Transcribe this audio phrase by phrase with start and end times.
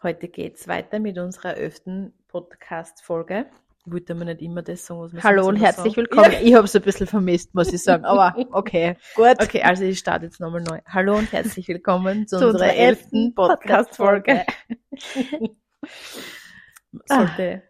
[0.00, 3.46] Heute geht's weiter mit unserer elften Podcast-Folge.
[3.84, 6.08] Wollte man nicht immer das sagen, was man Hallo und herzlich sagen.
[6.08, 6.36] willkommen.
[6.40, 8.04] Ich habe es ein bisschen vermisst, muss ich sagen.
[8.04, 9.42] Aber okay, gut.
[9.42, 10.78] Okay, also ich starte jetzt nochmal neu.
[10.86, 14.46] Hallo und herzlich willkommen zu, Zu unserer elften Podcast-Folge.
[17.10, 17.26] Ah.
[17.26, 17.62] Sollte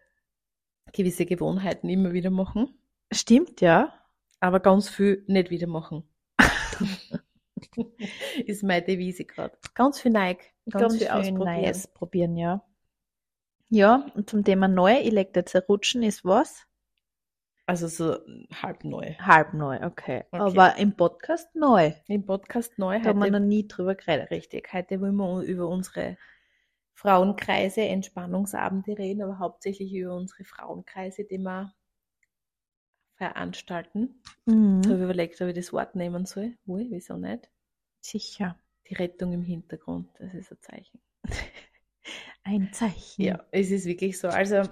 [0.93, 2.79] gewisse Gewohnheiten immer wieder machen,
[3.11, 3.93] Stimmt, ja.
[4.39, 6.03] aber ganz viel nicht wieder machen.
[8.45, 9.57] Ist meine Devise gerade.
[9.75, 11.61] Ganz viel Neig, ganz, viel ausprobieren.
[11.61, 12.63] Neues probieren, ja.
[13.69, 16.65] Ja, und zum Thema neu, ich leg jetzt ein Rutschen, ist was?
[17.67, 18.17] Also so
[18.63, 19.13] halb neu.
[19.19, 20.23] Halb neu, okay.
[20.31, 20.41] Okay.
[20.41, 21.93] Aber im Podcast neu.
[22.07, 24.31] Im Podcast neu Da haben wir noch nie drüber geredet.
[24.31, 24.73] Richtig.
[24.73, 26.17] Heute wollen wir über unsere
[26.95, 31.71] Frauenkreise, Entspannungsabende reden, aber hauptsächlich über unsere Frauenkreise, die wir
[33.15, 34.21] veranstalten.
[34.47, 34.81] Ich Mhm.
[34.85, 36.57] habe überlegt, ob ich das Wort nehmen soll.
[36.65, 37.49] Ui, wieso nicht?
[38.01, 38.57] Sicher.
[38.89, 40.99] Die Rettung im Hintergrund, das ist ein Zeichen.
[42.43, 43.21] Ein Zeichen.
[43.21, 44.29] Ja, es ist wirklich so.
[44.29, 44.63] Also,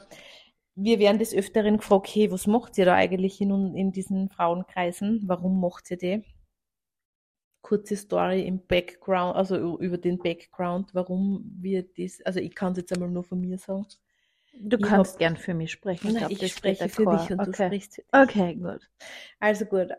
[0.76, 5.24] wir werden des Öfteren gefragt, hey, was macht ihr da eigentlich in, in diesen Frauenkreisen?
[5.28, 6.24] Warum macht ihr die?
[7.62, 12.78] Kurze Story im Background, also über den Background, warum wir das, also ich kann es
[12.80, 13.86] jetzt einmal nur von mir sagen.
[14.60, 16.14] Du Ich kannst hab- gern für mich sprechen.
[16.14, 17.66] Nein, glaub, ich spreche für dich und du okay.
[17.68, 18.36] sprichst für dich.
[18.36, 18.90] Okay, gut.
[19.40, 19.90] Also gut,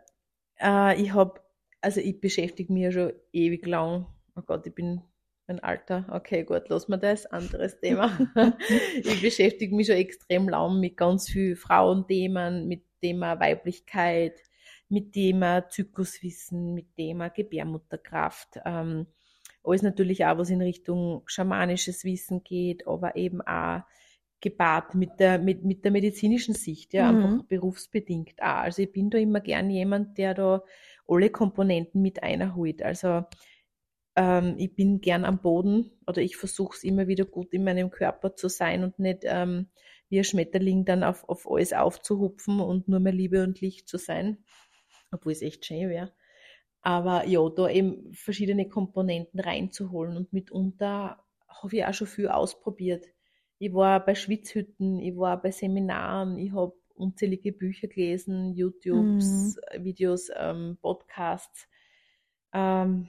[0.61, 1.41] äh, ich habe,
[1.81, 4.07] also ich beschäftige mich ja schon ewig lang.
[4.37, 5.03] Oh Gott, ich bin
[5.47, 6.07] ein Alter.
[6.11, 7.27] Okay, gut, lassen wir das.
[7.27, 8.19] Anderes Thema.
[9.03, 14.41] ich beschäftige mich schon extrem lang mit ganz vielen Frauenthemen, mit Thema Weiblichkeit,
[14.89, 18.61] mit Thema Zykluswissen, mit Thema Gebärmutterkraft.
[18.65, 19.06] Ähm,
[19.65, 23.83] alles natürlich auch, was in Richtung schamanisches Wissen geht, aber eben auch
[24.41, 27.25] gepaart mit der, mit, mit der medizinischen Sicht, ja, Mhm.
[27.25, 28.62] einfach berufsbedingt auch.
[28.62, 30.62] Also ich bin da immer gern jemand, der da
[31.09, 32.83] alle Komponenten mit einholt.
[32.83, 33.25] Also
[34.17, 37.91] ähm, ich bin gern am Boden oder ich versuche es immer wieder gut in meinem
[37.91, 39.69] Körper zu sein und nicht ähm,
[40.09, 43.98] wie ein Schmetterling dann auf, auf alles aufzuhupfen und nur mehr Liebe und Licht zu
[43.98, 44.44] sein,
[45.10, 46.12] obwohl es echt schön wäre.
[46.81, 53.04] Aber ja, da eben verschiedene Komponenten reinzuholen und mitunter habe ich auch schon viel ausprobiert.
[53.59, 60.31] Ich war bei Schwitzhütten, ich war bei Seminaren, ich habe unzählige Bücher gelesen, YouTubes, Videos,
[60.36, 61.69] ähm, Podcasts.
[62.53, 63.09] Ähm,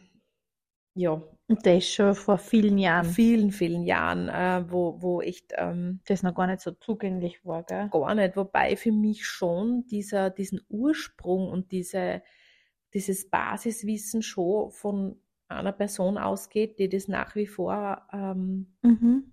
[0.95, 6.01] ja, Und das schon vor vielen Jahren, vielen, vielen Jahren, äh, wo, wo echt ähm,
[6.05, 7.89] das noch gar nicht so zugänglich war, gell?
[7.89, 8.35] gar nicht.
[8.35, 12.21] Wobei für mich schon dieser, diesen Ursprung und diese,
[12.93, 19.31] dieses Basiswissen schon von einer Person ausgeht, die das nach wie vor ähm, Mhm.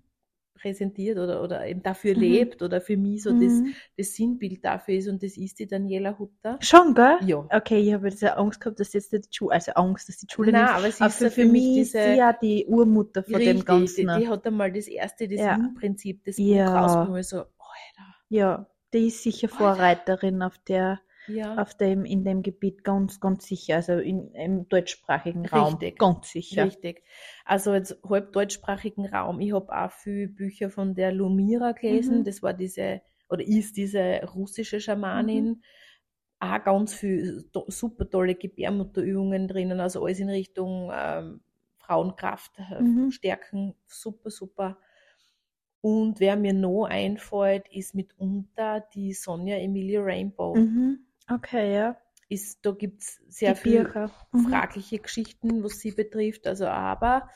[0.57, 2.21] Präsentiert oder, oder eben dafür Mhm.
[2.21, 3.73] lebt oder für mich so das, Mhm.
[3.97, 6.57] das Sinnbild dafür ist und das ist die Daniela Hutter.
[6.61, 7.17] Schon, gell?
[7.25, 7.47] Ja.
[7.51, 10.51] Okay, ich habe jetzt Angst gehabt, dass jetzt die Schule, also Angst, dass die Schule
[10.51, 10.73] Nein, nicht.
[10.73, 13.65] aber sie ist für, ja für mich ist sie ja die Urmutter von dem richtig,
[13.65, 14.07] Ganzen.
[14.07, 15.55] die, die hat einmal das erste, das Ja.
[15.57, 16.65] Yin-Prinzip, das Ja.
[16.65, 21.55] Buch rausgenommen, so, Alter, ja, die ist sicher Vorreiterin auf der, ja.
[21.57, 23.75] auf dem, in dem Gebiet ganz, ganz sicher.
[23.77, 25.75] Also in, im deutschsprachigen Raum.
[25.75, 25.99] Richtig.
[25.99, 26.65] Ganz sicher.
[26.65, 27.03] Richtig.
[27.45, 29.39] Also jetzt halb deutschsprachigen Raum.
[29.39, 32.19] Ich habe auch viele Bücher von der Lumira gelesen.
[32.19, 32.23] Mhm.
[32.23, 35.45] Das war diese, oder ist diese russische Schamanin.
[35.45, 35.61] Mhm.
[36.39, 39.79] Auch ganz viel to super tolle Gebärmutterübungen drinnen.
[39.79, 41.41] Also alles in Richtung ähm,
[41.77, 43.11] Frauenkraft äh, Mhm.
[43.11, 43.73] stärken.
[43.87, 44.77] Super, super.
[45.81, 50.55] Und wer mir noch einfällt, ist mitunter die Sonja Emilia Rainbow.
[50.55, 51.06] Mhm.
[51.29, 51.97] Okay, ja.
[52.29, 54.11] Ist, da gibt's sehr die viel Bücher.
[54.31, 54.49] Mhm.
[54.49, 56.45] fragliche Geschichten, was sie betrifft.
[56.45, 57.29] Also aber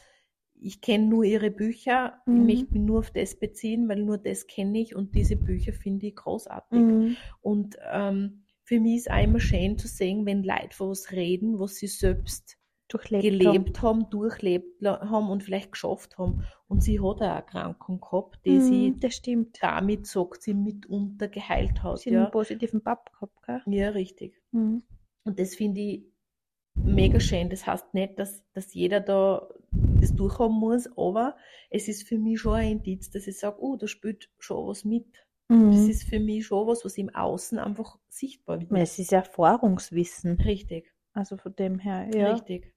[0.61, 2.21] ich kenne nur ihre Bücher.
[2.25, 2.49] Mhm.
[2.49, 5.73] Ich möchte mich nur auf das beziehen, weil nur das kenne ich und diese Bücher
[5.73, 6.79] finde ich großartig.
[6.79, 7.17] Mhm.
[7.41, 11.59] Und ähm, für mich ist auch immer schön zu sehen, wenn Leute von was reden,
[11.59, 12.57] was sie selbst
[12.99, 16.43] gelebt haben, durchlebt la- haben und vielleicht geschafft haben.
[16.67, 18.61] Und sie hat eine Erkrankung gehabt, die haben.
[18.61, 19.57] sie das stimmt.
[19.61, 21.99] damit, sagt sie, mitunter geheilt hat.
[21.99, 23.61] Sie hat einen Ja, positiven Pap gehabt, gell?
[23.67, 24.41] ja richtig.
[24.51, 24.83] Mhm.
[25.23, 26.03] Und das finde ich
[26.75, 27.49] mega schön.
[27.49, 29.47] Das heißt nicht, dass, dass jeder da
[29.99, 31.35] das durchhaben muss, aber
[31.69, 34.83] es ist für mich schon ein Indiz, dass ich sage, oh, da spielt schon was
[34.85, 35.05] mit.
[35.47, 35.89] Das Mhm.
[35.89, 38.71] ist für mich schon was, was im Außen einfach sichtbar wird.
[38.71, 40.39] Es ist Erfahrungswissen.
[40.41, 42.31] Richtig, Also von dem her, ja.
[42.33, 42.73] richtig.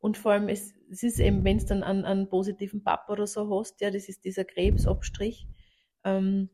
[0.00, 3.26] Und vor allem, es, es ist eben, wenn es dann einen, einen positiven Papa oder
[3.26, 5.46] so hast, ja, das ist dieser Krebsabstrich,
[6.04, 6.48] ähm,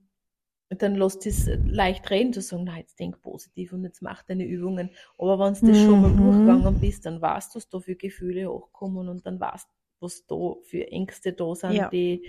[0.71, 4.45] dann lässt es leicht reden, zu sagen, na, jetzt denk positiv und jetzt mach deine
[4.47, 4.91] Übungen.
[5.19, 6.17] Aber wenn du das schon mal Mhm.
[6.17, 9.75] durchgegangen bist, dann weißt du, was da für Gefühle hochkommen und dann weißt du,
[10.07, 11.89] was da für Ängste da sind, Ja.
[11.91, 12.29] die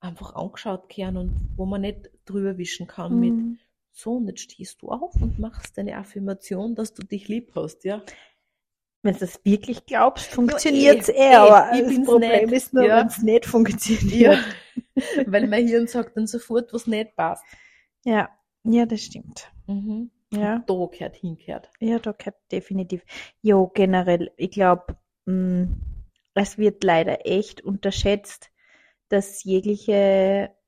[0.00, 3.58] einfach angeschaut werden und wo man nicht drüber wischen kann mit, Mhm.
[3.90, 7.84] so, und jetzt stehst du auf und machst deine Affirmation, dass du dich lieb hast,
[7.84, 8.02] ja.
[9.02, 12.52] Wenn du das wirklich glaubst, funktioniert es eh, eh, eh, aber ich das Problem nicht.
[12.52, 12.98] ist nur, Ja.
[12.98, 14.38] wenn es nicht funktioniert.
[15.26, 17.44] Weil mein Hirn sagt dann sofort, was nicht passt.
[18.04, 18.30] Ja,
[18.64, 19.50] ja, das stimmt.
[19.66, 20.10] Mhm.
[20.32, 21.68] Ja, Da gehört hingehört.
[21.80, 23.02] ja, da gehört definitiv.
[23.42, 24.96] Jo, generell, ich glaube,
[26.34, 28.50] es wird leider echt unterschätzt,
[29.08, 30.61] dass jegliche mm,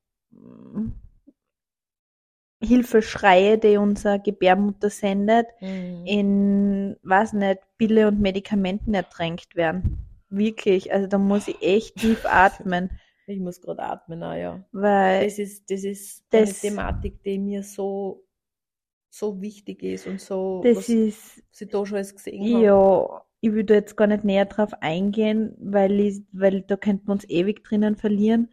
[2.64, 6.06] Hilfeschreie, die unsere Gebärmutter sendet, Mhm.
[6.06, 9.99] in, weiß nicht, Pille und Medikamenten ertränkt werden.
[10.31, 12.90] Wirklich, also da muss ich echt tief atmen,
[13.26, 14.64] Ich muss gerade atmen, auch, ja.
[14.72, 18.25] weil Das ist, das ist Das- eine Thematik, die mir so,
[19.11, 22.64] so wichtig ist und so, das was ist, ich da schon alles gesehen habe.
[22.64, 27.06] ja, ich will da jetzt gar nicht näher drauf eingehen, weil ich, weil da könnten
[27.08, 28.49] wir uns ewig drinnen verlieren.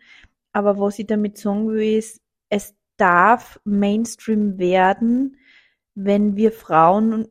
[0.54, 5.38] Aber was ich damit sagen will, ist, es darf Mainstream werden,
[5.96, 7.28] wenn wir Frauen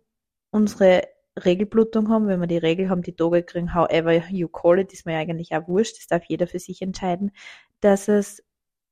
[0.50, 1.02] unsere
[1.44, 5.06] Regelblutung haben, wenn wir die Regel haben, die Tage kriegen, however you call it, ist
[5.06, 7.30] mir eigentlich auch wurscht, das darf jeder für sich entscheiden,
[7.80, 8.42] dass es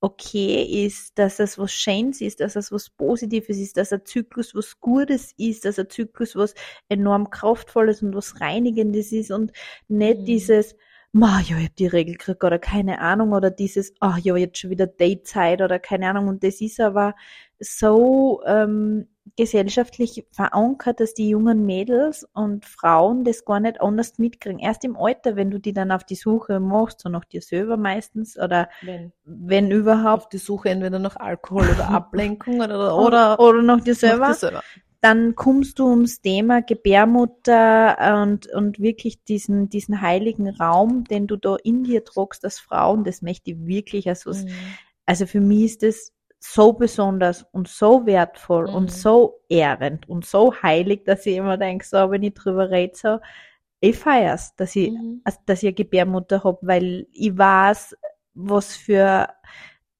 [0.00, 4.54] okay ist, dass es was Schönes ist, dass es was Positives ist, dass ein Zyklus
[4.54, 6.54] was Gutes ist, dass ein Zyklus was
[6.88, 9.52] enorm kraftvolles und was Reinigendes ist und
[9.88, 10.24] nicht Mhm.
[10.24, 10.76] dieses,
[11.12, 14.86] ich hab die Regel gekriegt oder keine Ahnung oder dieses, ah, ja, jetzt schon wieder
[14.86, 17.14] Datezeit oder keine Ahnung und das ist aber
[17.58, 24.58] so ähm, gesellschaftlich verankert, dass die jungen Mädels und Frauen das gar nicht anders mitkriegen.
[24.58, 27.76] Erst im Alter, wenn du die dann auf die Suche machst, so nach dir selber
[27.76, 33.40] meistens oder Wenn wenn überhaupt auf die Suche entweder nach Alkohol oder Ablenkung oder, oder,
[33.40, 34.62] oder nach dir selber, nach dir selber.
[35.00, 41.36] Dann kommst du ums Thema Gebärmutter und, und wirklich diesen, diesen heiligen Raum, den du
[41.36, 44.48] da in dir tragst als Frau, und das möchte ich wirklich, also, Mhm.
[45.06, 48.74] also für mich ist das so besonders und so wertvoll Mhm.
[48.74, 52.94] und so ehrend und so heilig, dass ich immer denke, so, wenn ich drüber rede,
[52.96, 53.18] so,
[53.80, 55.22] ich feier's, dass ich, Mhm.
[55.46, 57.96] dass ich eine Gebärmutter hab, weil ich weiß,
[58.34, 59.28] was für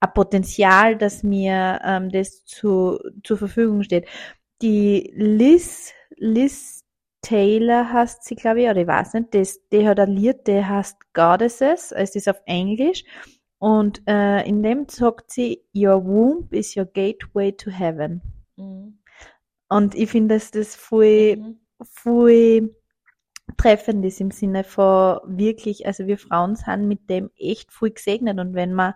[0.00, 4.06] ein Potenzial, dass mir ähm, das zu, zur Verfügung steht.
[4.62, 6.84] Die Liz, Liz
[7.22, 10.69] Taylor heißt sie, glaube ich, oder ich weiß nicht, das, die hat ein Lied, der
[10.69, 13.05] heißt Goddesses, es ist auf Englisch
[13.58, 18.22] und äh, in dem sagt sie, Your womb is your gateway to heaven.
[18.56, 18.99] Mhm.
[19.69, 21.61] Und ich finde, dass das voll, Mhm.
[21.82, 22.75] voll
[23.56, 28.38] treffend ist im Sinne von wirklich, also wir Frauen sind mit dem echt voll gesegnet
[28.38, 28.94] und wenn wir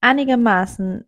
[0.00, 1.04] einigermaßen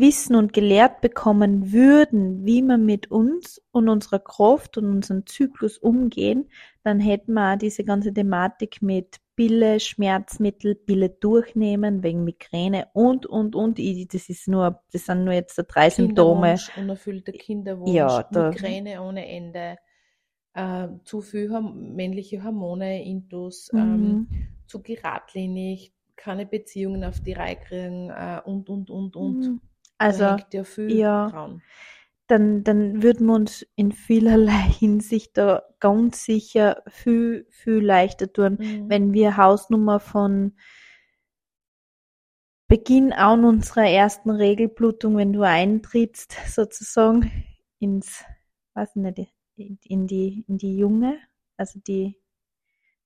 [0.00, 5.78] wissen und gelehrt bekommen würden, wie wir mit uns und unserer Kraft und unserem Zyklus
[5.78, 6.48] umgehen,
[6.82, 13.26] dann hätten wir auch diese ganze Thematik mit Pille, Schmerzmittel, Pille durchnehmen wegen Migräne und
[13.26, 13.78] und und.
[13.78, 16.56] Das ist nur, das sind nur jetzt drei Symptome.
[16.76, 19.76] Unerfüllter Kinderwunsch, Ja, Migräne ohne Ende,
[20.54, 23.78] äh, zu viel Horm männliche Hormone, Intus, Mhm.
[23.78, 24.28] ähm,
[24.66, 29.38] zu geradlinig, keine Beziehungen auf die Reihe kriegen äh, und, und, und, und.
[29.40, 29.60] Mhm.
[30.02, 30.36] Also ja
[30.98, 31.28] ja.
[31.30, 31.62] dran.
[32.26, 38.58] dann, dann würden wir uns in vielerlei Hinsicht da ganz sicher viel, viel leichter tun,
[38.60, 38.88] Mhm.
[38.88, 40.52] wenn wir Hausnummer von
[42.68, 47.30] Beginn an unserer ersten Regelblutung, wenn du eintrittst, sozusagen
[47.78, 48.24] ins,
[48.74, 49.18] weiß nicht,
[49.56, 51.18] in, in die, in die Junge,
[51.58, 52.16] also die,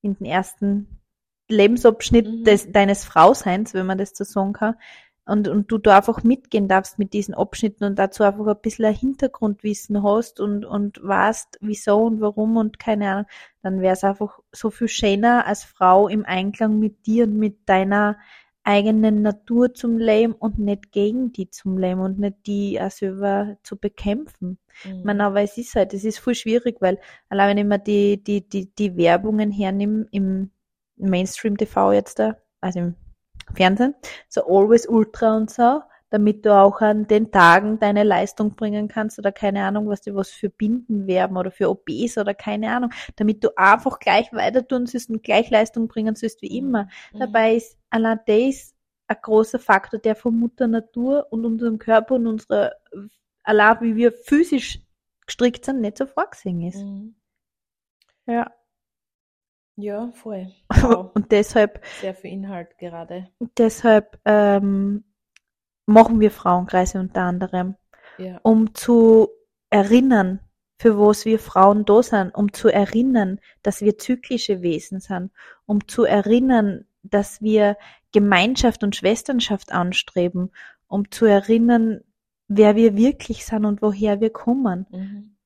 [0.02, 1.00] in den ersten
[1.48, 2.44] Lebensabschnitt Mhm.
[2.44, 4.76] des, deines Frauseins, wenn man das so sagen kann,
[5.26, 8.84] und, und du da einfach mitgehen darfst mit diesen Abschnitten und dazu einfach ein bisschen
[8.84, 13.26] ein Hintergrundwissen hast und, und weißt, wieso und warum und keine Ahnung,
[13.62, 17.68] dann wäre es einfach so viel schöner als Frau im Einklang mit dir und mit
[17.68, 18.16] deiner
[18.62, 23.56] eigenen Natur zum Leben und nicht gegen die zum Leben und nicht die auch selber
[23.62, 24.58] zu bekämpfen.
[24.84, 24.98] Mhm.
[24.98, 27.78] Ich meine, aber es ist halt, es ist voll schwierig, weil allein wenn ich mir
[27.78, 30.50] die, die, die, die Werbungen hernehme im
[30.96, 32.94] Mainstream-TV jetzt da, also im
[33.54, 33.94] Fernsehen,
[34.28, 39.18] so Always Ultra und so, damit du auch an den Tagen deine Leistung bringen kannst
[39.18, 42.90] oder keine Ahnung, was du was für Binden werben oder für OPs oder keine Ahnung,
[43.16, 46.88] damit du einfach gleich weiter tun sollst und gleich Leistung bringen sollst wie immer.
[47.12, 47.18] Mhm.
[47.18, 48.74] Dabei ist allein das
[49.08, 52.72] ein großer Faktor, der von Mutter Natur und unserem Körper und unserer,
[53.42, 54.80] allein wie wir physisch
[55.26, 56.82] gestrickt sind, nicht so vorgesehen ist.
[56.82, 57.14] Mhm.
[58.26, 58.50] Ja.
[59.76, 60.50] Ja, voll.
[60.70, 61.10] Wow.
[61.14, 63.28] Und deshalb, Sehr viel Inhalt gerade.
[63.58, 65.04] deshalb ähm,
[65.86, 67.76] machen wir Frauenkreise unter anderem,
[68.18, 68.40] Ja.
[68.42, 69.28] um zu
[69.70, 70.40] erinnern,
[70.78, 75.30] für was wir Frauen da sind, um zu erinnern, dass wir zyklische Wesen sind,
[75.66, 77.76] um zu erinnern, dass wir
[78.12, 80.50] Gemeinschaft und Schwesternschaft anstreben,
[80.86, 82.00] um zu erinnern,
[82.48, 84.86] wer wir wirklich sind und woher wir kommen.
[84.90, 85.36] Mhm.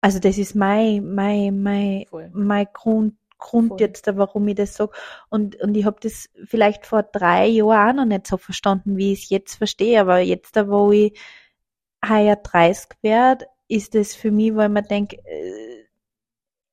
[0.00, 2.30] Also das ist mein, mein, mein, Voll.
[2.32, 3.80] mein Grund, Grund Voll.
[3.80, 4.92] jetzt, da, warum ich das sage.
[5.30, 9.12] Und, und ich habe das vielleicht vor drei Jahren auch noch nicht so verstanden, wie
[9.12, 10.00] ich es jetzt verstehe.
[10.00, 11.18] Aber jetzt, da wo ich
[12.08, 15.84] heuer 30 werde, ist es für mich, weil man denkt, äh,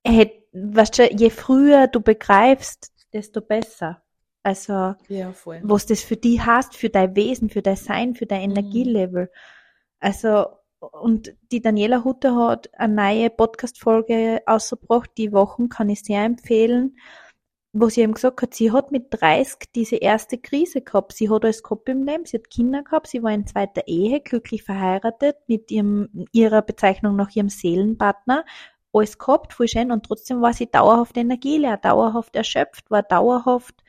[0.06, 4.02] hätt, weißt du, je früher du begreifst, desto besser.
[4.44, 8.50] Also, Ja, was das für dich hast, für dein Wesen, für dein Sein, für dein
[8.50, 8.58] Mhm.
[8.58, 9.30] Energielevel.
[10.00, 10.48] Also,
[10.80, 16.98] und die Daniela Hutter hat eine neue Podcast-Folge ausgebracht, die Wochen kann ich sehr empfehlen,
[17.74, 21.14] wo sie eben gesagt hat, sie hat mit 30 diese erste Krise gehabt.
[21.14, 24.22] Sie hat alles gehabt im Leben, sie hat Kinder gehabt, sie war in zweiter Ehe,
[24.22, 28.46] glücklich verheiratet mit ihrem, ihrer Bezeichnung nach ihrem Seelenpartner,
[28.94, 33.84] alles gehabt, voll schön, und trotzdem war sie dauerhaft energieleer, dauerhaft erschöpft, war dauerhaft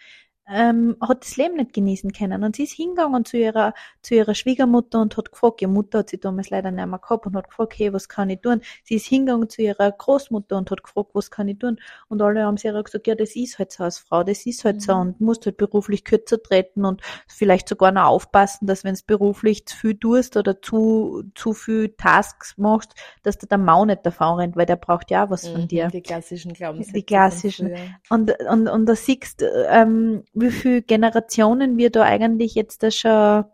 [0.50, 2.42] ähm, hat das Leben nicht genießen können.
[2.44, 6.10] Und sie ist hingegangen zu ihrer, zu ihrer Schwiegermutter und hat gefragt, ihre Mutter hat
[6.10, 8.60] sie damals leider nicht mehr gehabt und hat gefragt, hey, was kann ich tun?
[8.84, 11.78] Sie ist hingegangen zu ihrer Großmutter und hat gefragt, was kann ich tun?
[12.08, 14.80] Und alle haben sie gesagt, ja, das ist halt so als Frau, das ist halt
[14.82, 15.00] so Mhm.
[15.00, 19.66] und musst halt beruflich kürzer treten und vielleicht sogar noch aufpassen, dass wenn es beruflich
[19.66, 24.36] zu viel tust oder zu, zu viel Tasks machst, dass der der Mau nicht davon
[24.38, 25.88] rennt, weil der braucht ja auch was von Mhm, dir.
[25.88, 26.92] Die klassischen Glaubenssätze.
[26.94, 27.72] Die klassischen.
[28.02, 28.20] Von.
[28.20, 33.44] Und, und, und da siehst ähm, wie viele Generationen wir da eigentlich jetzt da schon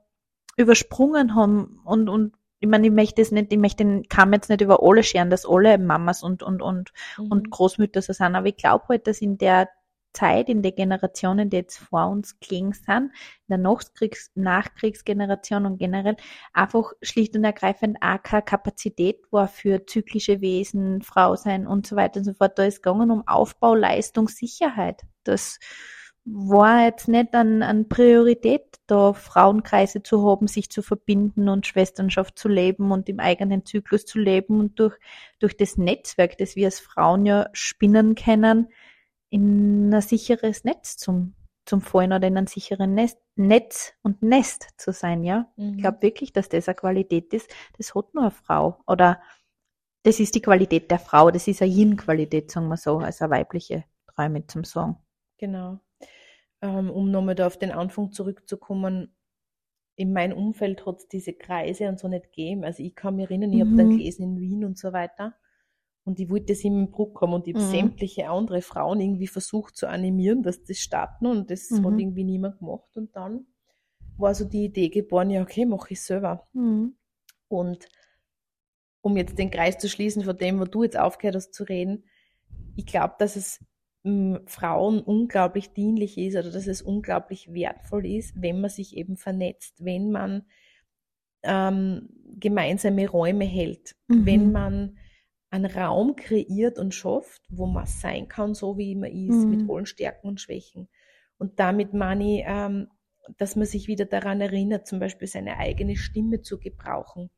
[0.56, 4.48] übersprungen haben und, und ich meine, ich möchte es nicht, ich möchte den Kamm jetzt
[4.48, 7.50] nicht über alle scheren, dass alle Mamas und, und, und, und Mhm.
[7.50, 9.68] Großmütter so sind, aber ich glaube halt, dass in der
[10.14, 13.10] Zeit, in der Generationen, die jetzt vor uns gelegen sind,
[13.48, 16.16] in der Nachkriegs Nachkriegsgeneration und generell
[16.52, 21.96] einfach schlicht und ergreifend auch keine Kapazität war für zyklische Wesen, Frau sein und so
[21.96, 22.58] weiter und so fort.
[22.58, 25.02] Da ist gegangen um Aufbau, Leistung, Sicherheit.
[25.24, 25.58] Das
[26.24, 32.38] war jetzt nicht an, an Priorität, da Frauenkreise zu haben, sich zu verbinden und Schwesternschaft
[32.38, 34.96] zu leben und im eigenen Zyklus zu leben und durch,
[35.38, 38.68] durch das Netzwerk, das wir als Frauen ja spinnen können,
[39.28, 41.34] in ein sicheres Netz zum,
[41.66, 45.50] zum Fallen oder in ein sicheren Nest, Netz und Nest zu sein, ja.
[45.56, 45.74] Mhm.
[45.74, 48.80] Ich glaube wirklich, dass das eine Qualität ist, das hat nur eine Frau.
[48.86, 49.20] Oder
[50.04, 53.30] das ist die Qualität der Frau, das ist eine Yin-Qualität, sagen wir so, als eine
[53.30, 54.96] weibliche Träume zum Sagen.
[55.38, 55.80] Genau.
[56.64, 59.14] Ähm, um nochmal da auf den Anfang zurückzukommen,
[59.96, 62.64] in meinem Umfeld hat es diese Kreise und so nicht gegeben.
[62.64, 63.90] Also ich kann mich erinnern, ich habe dann Mhm.
[63.90, 65.34] gelesen in Wien und so weiter.
[66.04, 67.70] Und ich wollte das immer im Bruck haben und ich habe Mhm.
[67.70, 71.98] sämtliche andere Frauen irgendwie versucht zu animieren, dass das starten und das hat Mhm.
[71.98, 72.96] irgendwie niemand gemacht.
[72.96, 73.46] Und dann
[74.16, 76.46] war so die Idee geboren, ja okay, mache ich selber.
[76.54, 76.96] Mhm.
[77.48, 77.88] Und
[79.02, 82.04] um jetzt den Kreis zu schließen von dem, wo du jetzt aufgehört hast zu reden,
[82.74, 83.60] ich glaube, dass es
[84.46, 89.84] Frauen unglaublich dienlich ist oder dass es unglaublich wertvoll ist, wenn man sich eben vernetzt,
[89.84, 90.44] wenn man
[91.42, 92.08] ähm,
[92.38, 94.24] gemeinsame Räume hält, Mhm.
[94.26, 94.98] wenn man
[95.50, 99.50] einen Raum kreiert und schafft, wo man sein kann, so wie man ist, Mhm.
[99.50, 100.88] mit allen Stärken und Schwächen.
[101.38, 102.88] Und damit meine ich, ähm,
[103.38, 107.30] dass man sich wieder daran erinnert, zum Beispiel seine eigene Stimme zu gebrauchen.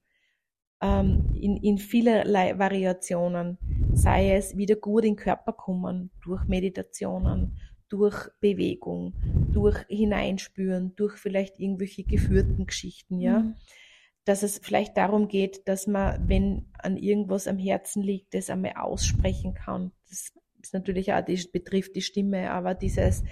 [0.86, 3.58] Ähm, in, in vielerlei Variationen,
[3.94, 9.14] sei es wieder gut in den Körper kommen, durch Meditationen, durch Bewegung,
[9.52, 13.54] durch Hineinspüren, durch vielleicht irgendwelche geführten Geschichten, ja Mhm.
[14.24, 18.74] dass es vielleicht darum geht, dass man, wenn an irgendwas am Herzen liegt, das einmal
[18.76, 19.92] aussprechen kann.
[20.08, 23.22] Das ist natürlich auch, das betrifft die Stimme, aber dieses,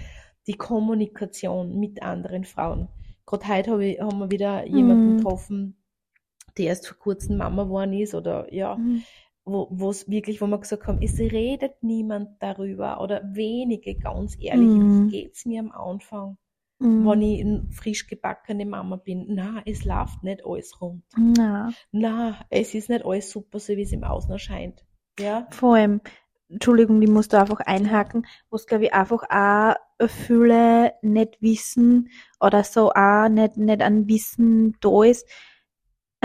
[0.47, 2.87] die Kommunikation mit anderen Frauen.
[3.25, 5.17] Gerade heute habe ich, haben wir wieder jemanden Mhm.
[5.17, 5.77] getroffen,
[6.57, 9.03] der erst vor kurzem Mama geworden ist oder ja, Mhm.
[9.43, 14.35] wo wo es wirklich, wo wir gesagt haben, es redet niemand darüber oder wenige, ganz
[14.39, 15.09] ehrlich, Mhm.
[15.09, 16.37] geht's mir am Anfang?
[16.79, 17.05] Mhm.
[17.07, 19.27] wenn ich eine frisch gebackene Mama bin.
[19.29, 21.03] Na, es läuft nicht alles rund.
[21.17, 24.83] Na, Na, es ist nicht alles super, so wie es im Außen erscheint.
[25.17, 25.47] Ja?
[25.51, 26.01] vor allem,
[26.49, 29.75] Entschuldigung, die musst du einfach einhaken, was glaube ich einfach auch
[30.09, 32.09] viele nicht wissen
[32.41, 35.25] oder so auch nicht, nicht an Wissen da ist,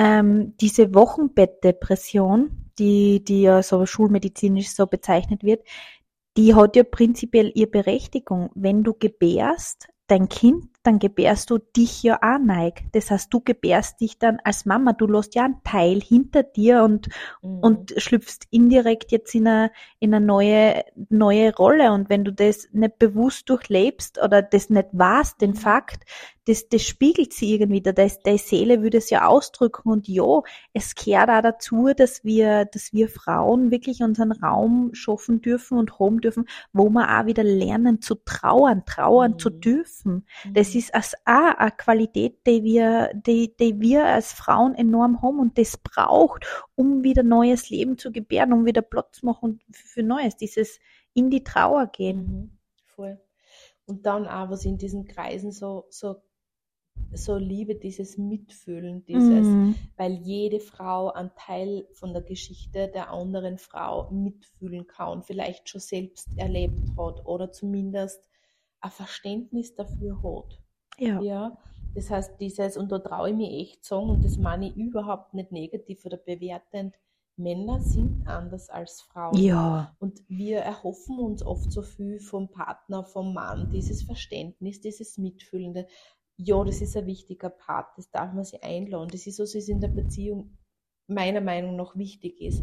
[0.00, 5.62] ähm, diese Wochenbettdepression, die, die ja so schulmedizinisch so bezeichnet wird,
[6.38, 8.48] die hat ja prinzipiell ihre Berechtigung.
[8.54, 12.82] Wenn du gebärst, dein Kind, dann gebärst du dich ja auch neig.
[12.92, 16.82] Das heißt, du gebärst dich dann als Mama, du lässt ja einen Teil hinter dir
[16.82, 17.08] und
[17.42, 17.58] Mhm.
[17.60, 21.92] und schlüpfst indirekt jetzt in eine, in eine neue, neue Rolle.
[21.92, 25.54] Und wenn du das nicht bewusst durchlebst oder das nicht weißt, den Mhm.
[25.54, 26.04] Fakt,
[26.46, 29.88] das, das spiegelt sie irgendwie, da deine Seele würde es ja ausdrücken.
[29.90, 30.40] Und ja,
[30.72, 35.98] es gehört auch dazu, dass wir, dass wir Frauen wirklich unseren Raum schaffen dürfen und
[36.00, 39.38] haben dürfen, wo wir auch wieder lernen zu trauern, trauern Mhm.
[39.38, 40.26] zu dürfen.
[40.44, 40.54] Mhm.
[40.54, 45.38] Das ist als auch eine Qualität, die wir, die, die wir als Frauen enorm haben
[45.38, 46.46] und das braucht,
[46.76, 50.36] um wieder neues Leben zu gebären, um wieder Platz zu machen für Neues.
[50.36, 50.80] Dieses
[51.12, 52.18] in die Trauer gehen.
[52.24, 52.58] Mhm,
[52.94, 53.20] voll.
[53.84, 56.16] Und dann auch, was in diesen Kreisen so, so,
[57.12, 59.74] so liebe, dieses Mitfühlen, dieses, Mhm.
[59.96, 65.80] weil jede Frau einen Teil von der Geschichte der anderen Frau mitfühlen kann, vielleicht schon
[65.80, 68.22] selbst erlebt hat oder zumindest
[68.80, 70.62] ein Verständnis dafür hat.
[71.00, 71.20] Ja.
[71.20, 71.58] Ja,
[71.94, 75.34] das heißt, dieses, und da traue ich mich echt sagen, und das meine ich überhaupt
[75.34, 76.94] nicht negativ oder bewertend,
[77.36, 79.38] Männer sind anders als Frauen.
[79.38, 79.96] Ja.
[79.98, 85.86] Und wir erhoffen uns oft so viel vom Partner, vom Mann, dieses Verständnis, dieses Mitfühlende.
[86.36, 89.08] Ja, das ist ein wichtiger Part, das darf man sich einladen.
[89.10, 90.58] Das ist, was es in der Beziehung
[91.06, 92.62] meiner Meinung nach wichtig ist.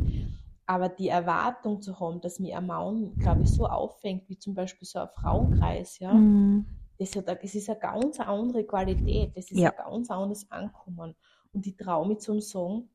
[0.67, 4.53] Aber die Erwartung zu haben, dass mir ein Mann, glaube ich, so auffängt, wie zum
[4.53, 6.65] Beispiel so ein Frauenkreis, ja, Mhm.
[6.99, 9.71] Das, hat, das ist eine ganz andere Qualität, das ist Ja.
[9.71, 11.15] ein ganz anderes Ankommen.
[11.53, 12.89] Und ich traue mich zum Sagen,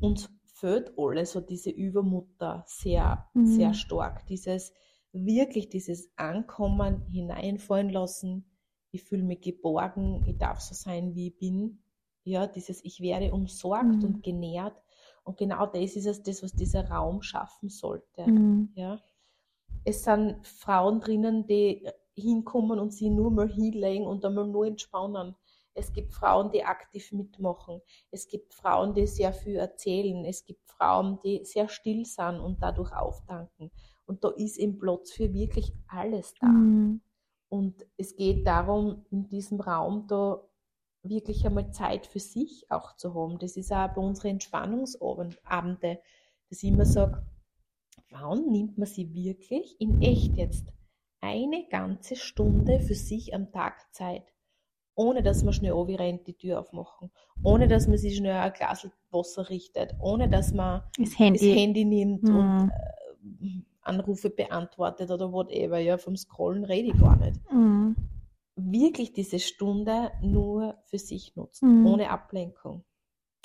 [0.00, 3.46] uns fehlt alle so diese Übermutter sehr, Mhm.
[3.46, 4.26] sehr stark.
[4.26, 4.72] Dieses,
[5.12, 8.44] wirklich dieses Ankommen, hineinfallen lassen.
[8.92, 11.82] Ich fühle mich geborgen, ich darf so sein, wie ich bin.
[12.24, 14.04] Ja, dieses, ich werde umsorgt Mhm.
[14.04, 14.76] und genährt.
[15.24, 18.22] Und genau das ist es, das, was dieser Raum schaffen sollte.
[18.30, 18.70] Mhm.
[18.74, 19.00] Ja.
[19.84, 25.34] Es sind Frauen drinnen, die hinkommen und sie nur mal hinlegen und einmal nur entspannen.
[25.74, 27.80] Es gibt Frauen, die aktiv mitmachen.
[28.10, 30.24] Es gibt Frauen, die sehr viel erzählen.
[30.24, 33.70] Es gibt Frauen, die sehr still sind und dadurch auftanken.
[34.04, 36.48] Und da ist im Platz für wirklich alles da.
[36.48, 37.00] Mhm.
[37.48, 40.42] Und es geht darum, in diesem Raum da
[41.02, 43.38] wirklich einmal Zeit für sich auch zu haben.
[43.38, 46.00] Das ist auch bei unseren Entspannungsabende,
[46.48, 47.26] dass ich immer sage,
[48.10, 50.72] wann nimmt man sie wirklich in echt jetzt
[51.22, 54.24] eine ganze Stunde für sich am Tag Zeit,
[54.94, 57.10] ohne dass man schnell rennt, die Tür aufmachen,
[57.42, 61.54] ohne dass man sich schnell ein Glas Wasser richtet, ohne dass man Das das Handy.
[61.54, 62.70] Handy nimmt und Mhm.
[62.70, 67.40] äh, Anrufe beantwortet oder whatever, ja, vom Scrollen rede ich gar nicht.
[67.52, 67.96] Mhm.
[68.56, 71.86] Wirklich diese Stunde nur für sich nutzen, Mhm.
[71.86, 72.84] ohne Ablenkung.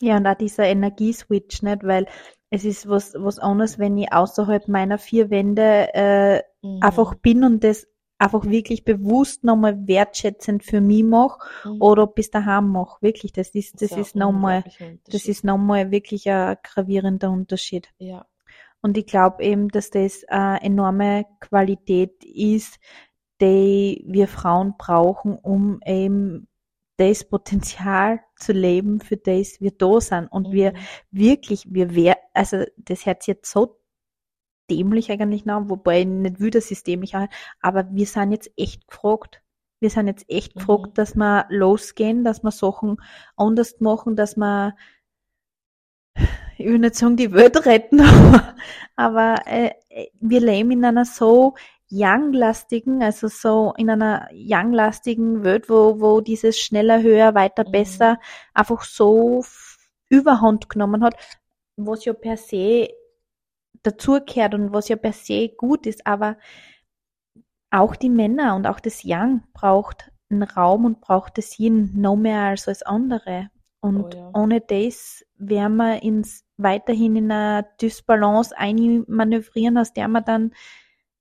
[0.02, 1.84] Ja, und auch dieser Energieswitch, nicht?
[1.84, 2.08] Weil
[2.50, 6.44] es ist was, was anderes, wenn ich außerhalb meiner vier Wände äh,
[6.76, 6.80] Mhm.
[6.82, 7.88] einfach bin und das
[8.20, 11.82] einfach wirklich bewusst nochmal wertschätzend für mich mache Mhm.
[11.82, 12.98] oder bis daheim mache.
[13.02, 14.64] Wirklich, das ist, das ein ist nochmal,
[15.12, 17.90] das ist nochmal wirklich ein gravierender Unterschied.
[18.00, 18.26] ja.
[18.82, 22.80] Und ich glaube eben, dass das eine enorme Qualität ist,
[23.42, 26.48] die wir Frauen brauchen, um eben
[26.98, 30.28] das Potenzial zu leben, für das wir da sind.
[30.32, 30.78] Und wir Mhm.
[31.12, 33.78] wirklich, wir wär, also das hört sich jetzt so
[34.70, 37.28] dämlich eigentlich nach, wobei ich nicht will, dass es dämlich an,
[37.62, 39.42] aber wir sind jetzt echt gefragt.
[39.80, 40.60] Wir sind jetzt echt Mhm.
[40.60, 42.98] gefragt, dass wir losgehen, dass wir Sachen
[43.36, 44.76] anders machen, dass wir
[46.58, 48.00] ich will nicht sagen, die Welt retten,
[48.96, 49.72] aber, äh,
[50.20, 51.54] wir leben in einer so
[51.92, 57.72] young-lastigen, also so in einer young-lastigen Welt, wo, wo dieses schneller, höher, weiter, Mhm.
[57.72, 58.20] besser
[58.54, 59.44] einfach so
[60.10, 61.16] überhand genommen hat,
[61.78, 62.90] was ja per se
[63.84, 66.38] dazugehört und was ja per se gut ist, aber
[67.72, 72.16] auch die Männer und auch das Young braucht einen Raum und braucht das Yin noch
[72.16, 73.50] mehr als alles andere.
[73.80, 74.32] Und Oh ja.
[74.34, 80.54] ohne das werden wir ins, weiterhin in einer Dysbalance einmanövrieren, aus der wir dann,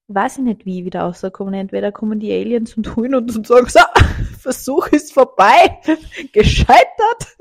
[0.08, 1.54] weiß ich nicht wie, wieder rauskommen.
[1.54, 3.80] Entweder kommen die Aliens und holen uns und sagen, so,
[4.38, 5.80] Versuch ist vorbei,
[6.32, 7.36] gescheitert.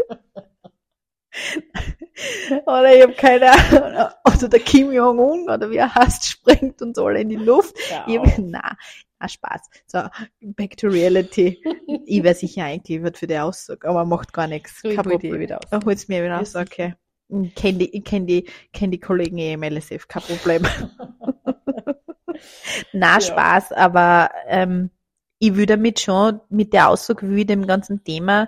[2.66, 6.98] Oder ich habe keine Ahnung, oder der Kim Jong-un oder wie er heißt, springt uns
[6.98, 7.76] alle in die Luft.
[7.90, 8.34] Hör Ich, auf.
[8.38, 8.76] na,
[9.20, 9.62] na, Spaß.
[9.88, 10.00] So,
[10.42, 11.62] back to reality.
[12.06, 14.82] ich wäre sicher eingeliefert für die Aussage, aber macht gar nichts.
[14.82, 15.40] So, ich hol Problem.
[15.40, 15.70] wieder aus.
[15.72, 16.96] Da holt's mir wieder Ja, aus, okay.
[17.30, 20.64] Ich kenne die, kenn die, kenn die Kollegen eh im LSF, kein Problem.
[22.94, 23.22] Na, Ja.
[23.22, 24.90] Spaß, aber ähm,
[25.40, 28.48] ich würde damit schon, mit der Aussage, wie dem ganzen Thema,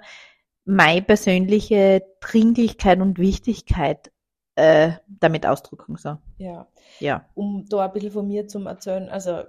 [0.67, 4.11] meine persönliche Dringlichkeit und Wichtigkeit
[4.55, 5.97] äh, damit ausdrücken.
[5.97, 6.17] So.
[6.37, 6.67] Ja.
[6.99, 7.29] Ja.
[7.35, 9.43] Um da ein bisschen von mir zum Erzählen, also,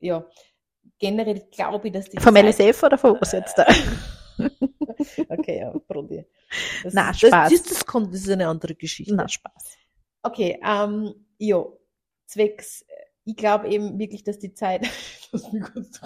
[0.00, 0.24] ja,
[0.98, 3.66] generell glaube ich, dass die Vom Zeit- LSF oder von was jetzt da?
[5.28, 6.24] Okay, ja, Brody.
[6.82, 7.50] Das, Na, das, Spaß.
[7.52, 9.14] Das, das, kommt, das ist eine andere Geschichte.
[9.14, 9.76] Na, Spaß.
[10.22, 11.64] Okay, ähm, ja,
[12.26, 12.84] zwecks, äh,
[13.24, 14.88] ich glaube eben wirklich, dass die Zeit,
[15.32, 16.00] lass mich kurz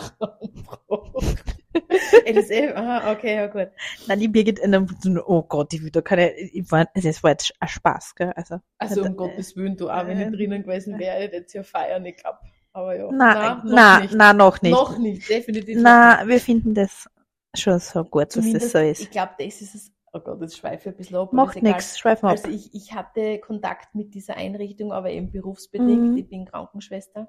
[2.26, 3.68] LSF, aha, okay, ja gut.
[4.06, 7.52] Nein, die Birgit, äh, oh Gott, ich da keine, ich war, also es war jetzt
[7.60, 8.58] ein Spaß, gell, also.
[8.78, 11.52] Also um Äh, Gottes Willen, du, auch wenn ich drinnen gewesen wäre, hätte ich jetzt
[11.54, 12.38] ja feiern, ich glaube.
[12.72, 13.08] Aber ja.
[13.10, 14.14] Na, nicht.
[14.14, 14.72] na, noch nicht.
[14.72, 16.28] Noch nicht, definitiv Na, nicht.
[16.28, 17.08] wir finden das
[17.56, 19.00] schon so gut, dass das so ist.
[19.00, 21.32] Ich glaube, das ist es oh Gott, jetzt schweife ich ein bisschen ab.
[21.32, 22.32] Macht nichts, schweif ab.
[22.32, 26.12] Also ich, ich hatte Kontakt mit dieser Einrichtung, aber eben berufsbedingt.
[26.12, 26.16] Mhm.
[26.16, 27.28] Ich bin Krankenschwester.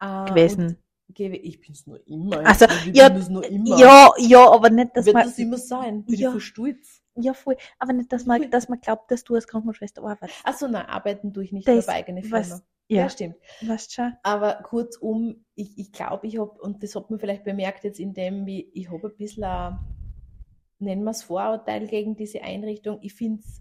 [0.00, 0.78] Äh, Gewesen.
[1.16, 2.46] Ich bin's nur immer.
[2.46, 3.78] Also, ich ja, bin immer.
[3.78, 6.04] Ja, ja, aber nicht, dass Wird man, das immer sein?
[6.04, 6.28] Bin Ja.
[6.28, 7.02] ich verstutzt?
[7.20, 10.38] ja, voll, aber nicht, dass man, dass man glaubt, dass du als Krankenschwester arbeitest.
[10.44, 12.38] Achso, nein, arbeiten tue ich nicht Das, auf eigene Firma.
[12.38, 13.02] was- ja.
[13.02, 13.34] Ja, stimmt.
[13.62, 14.12] weißt schon.
[14.22, 18.14] Aber kurzum, ich, ich glaube, ich habe, und das hat man vielleicht bemerkt jetzt in
[18.14, 19.78] dem, wie ich habe ein bisschen, ein,
[20.78, 22.98] nennen wir es Vorurteil gegen diese Einrichtung.
[23.02, 23.60] Ich finde es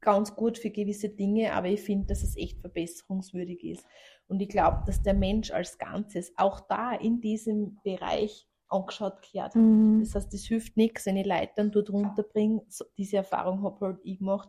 [0.00, 3.84] ganz gut für gewisse Dinge, aber ich finde, dass es echt verbesserungswürdig ist.
[4.28, 9.54] Und ich glaube, dass der Mensch als Ganzes auch da in diesem Bereich angeschaut gehört.
[9.54, 10.00] Mhm.
[10.00, 12.62] Das heißt, es hilft nichts, wenn ich Leute dann dort runterbringe.
[12.68, 14.48] So, diese Erfahrung habe halt ich gemacht.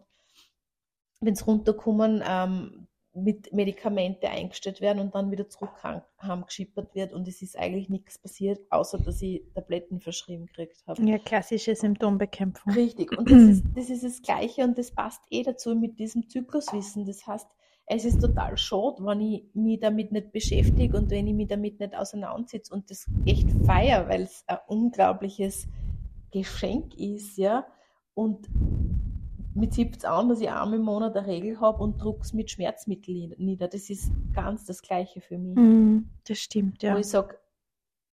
[1.20, 2.88] Wenn es runterkommen, ähm,
[3.18, 5.72] mit Medikamente eingestellt werden und dann wieder zurück
[6.22, 11.04] heimgeschippert wird und es ist eigentlich nichts passiert, außer dass ich Tabletten verschrieben gekriegt habe.
[11.04, 12.74] Ja, klassische Symptombekämpfung.
[12.74, 13.18] Richtig.
[13.18, 17.06] Und das ist, das ist das Gleiche und das passt eh dazu mit diesem Zykluswissen.
[17.06, 17.48] Das heißt,
[17.90, 21.80] es ist total schade, wenn ich mich damit nicht beschäftige und wenn ich mich damit
[21.80, 25.68] nicht auseinandersetze und das echt feier, weil es ein unglaubliches
[26.32, 27.66] Geschenk ist, ja.
[28.14, 28.50] Und
[29.54, 33.34] mit 70 an, dass ich einmal im Monat eine Regel habe und druck's mit Schmerzmitteln
[33.38, 33.70] nieder.
[33.70, 36.98] Das ist ganz das Gleiche für mich Mhm, das stimmt, wo ja.
[37.00, 37.38] ich sage,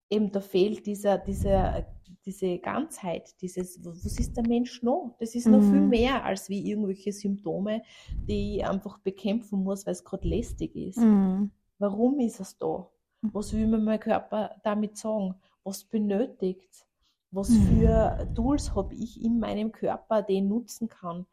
[0.09, 1.87] eben da fehlt dieser, dieser,
[2.25, 5.15] diese Ganzheit, dieses, was ist der Mensch noch?
[5.19, 5.69] Das ist noch Mhm.
[5.69, 7.81] viel mehr als wie irgendwelche Symptome,
[8.27, 10.97] die ich einfach bekämpfen muss, weil es gerade lästig ist.
[10.97, 11.51] Mhm.
[11.79, 12.87] Warum ist es da?
[13.21, 13.29] Mhm.
[13.33, 15.35] Was will mir mein Körper damit sagen?
[15.63, 16.87] Was benötigt?
[17.31, 17.61] Was Mhm.
[17.63, 21.25] für Tools habe ich in meinem Körper, die ich nutzen kann?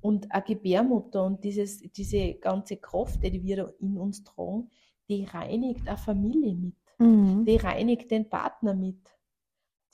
[0.00, 4.70] Und eine Gebärmutter und dieses, diese ganze Kraft, die wir in uns tragen,
[5.08, 7.44] die reinigt eine Familie mit Mhm.
[7.44, 8.96] die reinigt den Partner mit.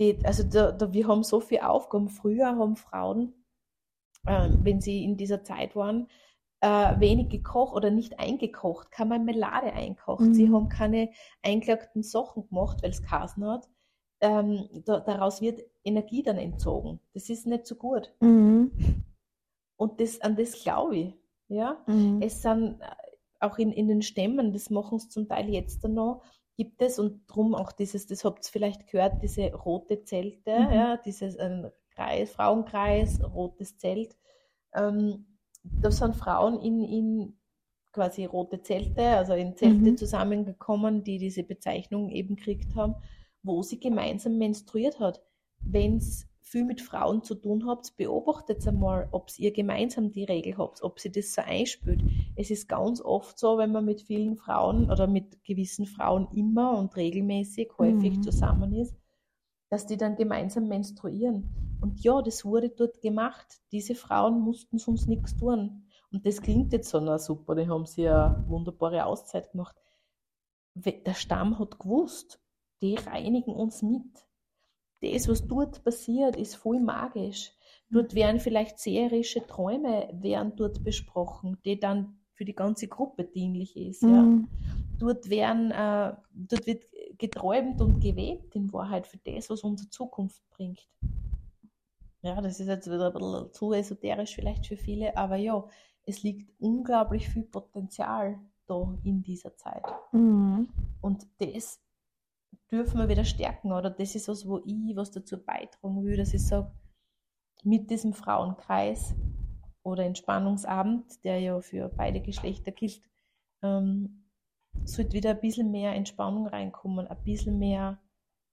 [0.02, 2.08] Die, also da, da, wir haben so viele Aufgaben.
[2.08, 3.32] Früher haben Frauen,
[4.26, 6.08] äh, wenn sie in dieser Zeit waren,
[6.60, 10.22] äh, wenig gekocht oder nicht eingekocht, keine Marmelade einkocht.
[10.22, 10.34] Mhm.
[10.34, 11.10] Sie haben keine
[11.42, 13.68] eingelagten Sachen gemacht, weil es Kasen hat.
[14.20, 17.00] Ähm, da, daraus wird Energie dann entzogen.
[17.14, 18.12] Das ist nicht so gut.
[18.20, 18.72] Mhm.
[19.76, 21.14] Und das, an das glaube ich.
[21.48, 21.82] Ja?
[21.86, 22.20] Mhm.
[22.22, 22.86] Es sind äh,
[23.40, 26.22] auch in, in den Stämmen, das machen sie zum Teil jetzt dann noch,
[26.62, 30.72] gibt es und drum auch dieses, das habt ihr vielleicht gehört, diese rote Zelte, Mhm.
[30.74, 34.16] ja, dieses ein Kreis, Frauenkreis, rotes Zelt.
[34.74, 35.26] Ähm,
[35.62, 37.36] da sind Frauen in, in
[37.92, 39.96] quasi rote Zelte, also in Zelte Mhm.
[39.96, 42.94] zusammengekommen, die diese Bezeichnung eben gekriegt haben,
[43.42, 45.22] wo sie gemeinsam menstruiert hat.
[45.60, 50.58] Wenn es viel mit Frauen zu tun habt, beobachtet einmal, ob ihr gemeinsam die Regel
[50.58, 52.02] habt, ob sie das so einspült.
[52.36, 56.76] Es ist ganz oft so, wenn man mit vielen Frauen oder mit gewissen Frauen immer
[56.76, 58.22] und regelmäßig häufig Mhm.
[58.22, 58.94] zusammen ist,
[59.70, 61.78] dass die dann gemeinsam menstruieren.
[61.80, 63.60] Und ja, das wurde dort gemacht.
[63.72, 65.86] Diese Frauen mussten sonst nichts tun.
[66.10, 69.76] Und das klingt jetzt so, na super, die haben sie ja wunderbare Auszeit gemacht.
[70.74, 72.40] Der Stamm hat gewusst,
[72.82, 74.26] die reinigen uns mit.
[75.02, 77.52] Das, was dort passiert, ist voll magisch.
[77.90, 83.76] Dort werden vielleicht seherische Träume werden dort besprochen, die dann für die ganze Gruppe dienlich
[83.76, 84.02] ist.
[84.02, 84.22] Ja.
[84.22, 84.48] Mhm.
[84.98, 86.84] Dort, werden, äh, dort wird
[87.18, 90.88] geträumt und gewebt in Wahrheit für das, was unsere Zukunft bringt.
[92.22, 95.64] Ja, das ist jetzt wieder ein bisschen zu esoterisch vielleicht für viele, aber ja,
[96.04, 99.84] es liegt unglaublich viel Potenzial da in dieser Zeit.
[100.12, 100.68] Mhm.
[101.00, 101.80] Und das
[102.72, 106.32] dürfen wir wieder stärken, oder das ist was, wo ich was dazu beitragen will, dass
[106.32, 106.72] ich sage,
[107.62, 109.14] mit diesem Frauenkreis
[109.82, 113.02] oder Entspannungsabend, der ja für beide Geschlechter gilt,
[113.62, 114.24] ähm,
[114.84, 118.00] sollte wieder ein bisschen mehr Entspannung reinkommen, ein bisschen mehr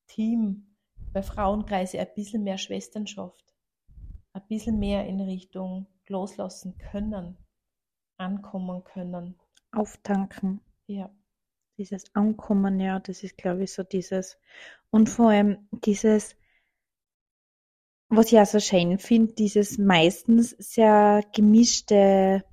[0.08, 0.76] Team,
[1.14, 3.56] bei Frauenkreise ein bisschen mehr Schwesternschaft,
[4.34, 7.38] ein bisschen mehr in Richtung loslassen können,
[8.18, 9.40] ankommen können.
[9.72, 10.62] Auftanken.
[10.88, 11.10] Ja.
[11.80, 14.38] Dieses Ankommen, ja, das ist, glaube ich, so dieses.
[14.92, 16.36] Und vor allem dieses,
[18.10, 22.44] was ich auch so schön finde, dieses meistens sehr gemischte,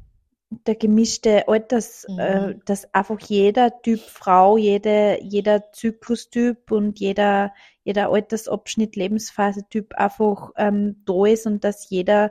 [0.50, 2.18] der gemischte Alters, Mhm.
[2.20, 10.52] äh, dass einfach jeder Typ Frau, jede, jeder Zyklustyp und jeder, jeder Altersabschnitt, Lebensphase-Typ einfach
[10.56, 12.30] ähm, da ist und dass jeder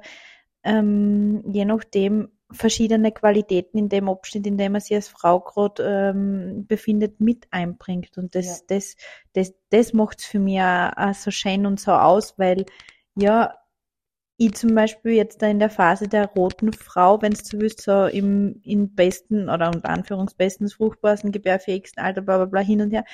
[0.64, 5.84] ähm, je nachdem verschiedene Qualitäten in dem Abschnitt, in dem er sich als Frau gerade
[5.84, 8.18] ähm, befindet, mit einbringt.
[8.18, 8.66] Und das, Ja.
[8.70, 8.96] das,
[9.34, 12.66] das, das macht's für mich auch, auch so schön und so aus, weil
[13.16, 13.56] ja,
[14.38, 17.82] ich zum Beispiel jetzt da in der Phase der roten Frau, wenn es so willst,
[17.82, 22.92] so im, im besten oder unter Anführungsbestens fruchtbarsten, gebärfähigsten Alter, bla bla bla hin und
[22.92, 23.06] her,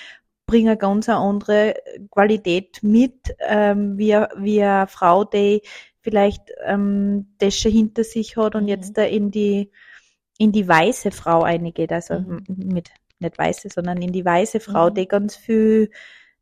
[0.47, 1.75] bringe eine ganz andere
[2.09, 5.61] Qualität mit, ähm, wie, wie eine Frau, die
[6.01, 8.69] vielleicht ähm, das schon hinter sich hat und Mhm.
[8.69, 9.71] jetzt da in die
[10.37, 12.43] in die weiße Frau eingeht, also Mhm.
[12.57, 14.95] mit nicht weiße, sondern in die weiße Frau, Mhm.
[14.95, 15.91] die ganz viel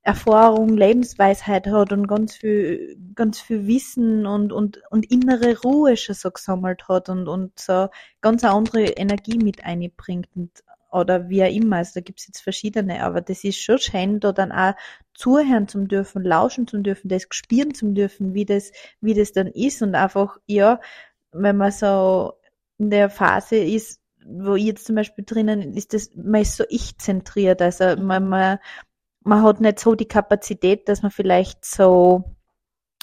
[0.02, 6.15] Erfahrung, Lebensweisheit hat und ganz viel, ganz viel Wissen und, und, und innere Ruhe schon
[6.15, 7.89] so gesammelt hat und, und so
[8.22, 10.52] ganz eine andere Energie mit einbringt und,
[10.91, 11.78] oder wie auch immer.
[11.78, 14.73] Also da gibt's jetzt verschiedene, aber das ist schon schön, da dann auch
[15.13, 18.71] zuhören zum dürfen, lauschen zum dürfen, das spüren zum dürfen, wie das,
[19.02, 20.80] wie das dann ist und einfach, ja,
[21.32, 22.34] wenn man so
[22.78, 26.63] in der Phase ist, wo ich jetzt zum Beispiel drinnen ist, das, man ist so
[26.69, 28.60] ich-zentriert, also man, man,
[29.21, 32.36] man hat nicht so die Kapazität, dass man vielleicht so,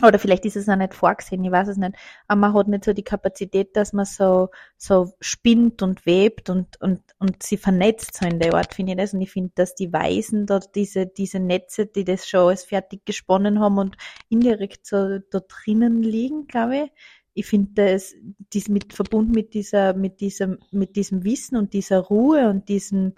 [0.02, 1.94] oder vielleicht ist es auch nicht vorgesehen, ich weiß es nicht,
[2.28, 6.78] aber man hat nicht so die Kapazität, dass man so, so spinnt und webt und,
[6.82, 9.14] und, und sie vernetzt so in der Art, finde ich das.
[9.14, 13.06] Und ich finde, dass die Weisen dort diese, diese Netze, die das schon alles fertig
[13.06, 13.96] gesponnen haben und
[14.28, 16.90] indirekt so da drinnen liegen, glaube ich.
[17.32, 18.14] Ich finde das,
[18.52, 23.14] dies mit, verbunden mit dieser, mit diesem, mit diesem Wissen und dieser Ruhe und diesem,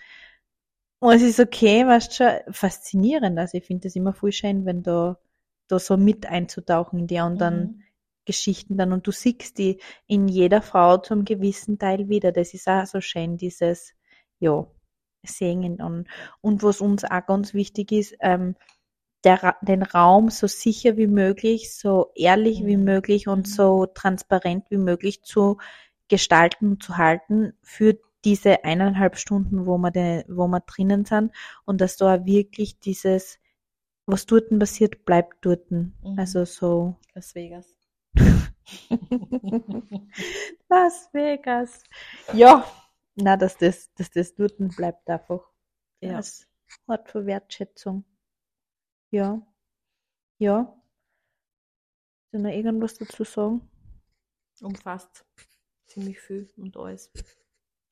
[1.01, 3.39] und es ist okay, weißt schon, faszinierend.
[3.39, 5.19] Also ich finde das immer voll schön, wenn da,
[5.69, 7.83] da so mit einzutauchen in die anderen Mhm.
[8.25, 12.33] Geschichten dann und du siehst die in jeder Frau zum gewissen Teil wieder.
[12.33, 13.95] Das ist auch so schön, dieses,
[14.39, 14.67] ja,
[15.25, 16.07] Singen und,
[16.41, 18.55] und was uns auch ganz wichtig ist, ähm,
[19.25, 22.85] der, den Raum so sicher wie möglich, so ehrlich wie Mhm.
[22.85, 23.53] möglich und Mhm.
[23.53, 25.59] so transparent wie möglich zu
[26.09, 31.33] gestalten und zu halten für diese eineinhalb Stunden, wo wir, de, wo wir drinnen sind
[31.65, 33.39] und dass da wirklich dieses,
[34.09, 35.71] was dort passiert, bleibt dort.
[35.71, 35.93] Mhm.
[36.17, 37.77] Also so Las Vegas.
[40.69, 41.83] Las Vegas.
[42.33, 42.65] Ja,
[43.15, 45.51] na, dass das, dass das dort bleibt einfach.
[46.01, 46.17] Ja.
[46.17, 46.47] Das
[46.87, 48.05] Wort für Wertschätzung.
[49.11, 49.41] Ja.
[50.39, 50.75] Ja.
[52.33, 53.69] Da noch irgendwas dazu sagen?
[54.61, 55.25] Umfasst
[55.87, 57.11] ziemlich viel und alles.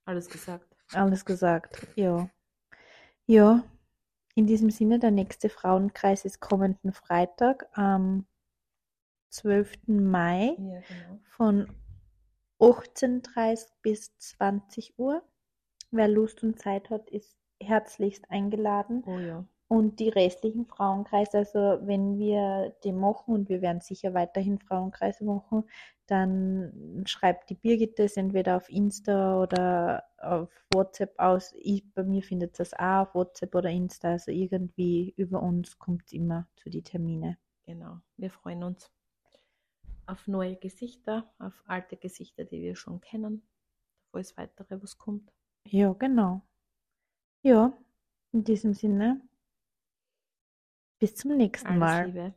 [0.05, 0.77] Alles gesagt.
[0.93, 1.87] Alles gesagt.
[1.97, 2.31] Ja.
[3.27, 3.65] Ja.
[4.37, 8.27] In diesem Sinne, der nächste Frauenkreis ist kommenden Freitag am
[9.31, 9.73] 12.
[9.87, 11.21] Mai Ja, genau.
[11.25, 11.67] von
[12.61, 15.23] 18.30 bis 20 Uhr.
[15.91, 19.03] Wer Lust und Zeit hat, ist herzlichst eingeladen.
[19.07, 19.47] Oh ja.
[19.69, 25.25] Und die restlichen Frauenkreise, also wenn wir die machen und wir werden sicher weiterhin Frauenkreise
[25.25, 25.65] machen,
[26.07, 31.53] dann schreibt die Birgit das entweder auf Insta oder auf WhatsApp aus.
[31.59, 36.05] Ich, bei mir findet das auch auf WhatsApp oder Insta, also irgendwie über uns kommt
[36.07, 37.37] es immer zu die Termine.
[37.65, 37.99] Genau.
[38.17, 38.89] Wir freuen uns
[40.07, 43.43] auf neue Gesichter, auf alte Gesichter, die wir schon kennen,
[44.13, 45.33] falls weitere was kommt.
[45.67, 46.43] Ja, genau.
[47.43, 47.77] Ja,
[48.31, 49.21] in diesem Sinne,
[50.99, 52.07] bis zum nächsten Alles Mal.
[52.07, 52.35] Liebe.